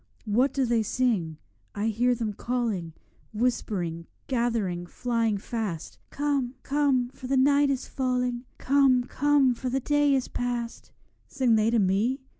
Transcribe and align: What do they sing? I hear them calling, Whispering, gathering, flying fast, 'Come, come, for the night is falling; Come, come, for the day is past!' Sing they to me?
What 0.25 0.51
do 0.51 0.65
they 0.65 0.81
sing? 0.81 1.37
I 1.75 1.89
hear 1.89 2.15
them 2.15 2.33
calling, 2.33 2.93
Whispering, 3.35 4.07
gathering, 4.25 4.87
flying 4.87 5.37
fast, 5.37 5.99
'Come, 6.09 6.55
come, 6.63 7.09
for 7.09 7.27
the 7.27 7.37
night 7.37 7.69
is 7.69 7.87
falling; 7.87 8.45
Come, 8.57 9.03
come, 9.03 9.53
for 9.53 9.69
the 9.69 9.79
day 9.79 10.15
is 10.15 10.27
past!' 10.27 10.91
Sing 11.27 11.53
they 11.53 11.69
to 11.69 11.77
me? 11.77 12.19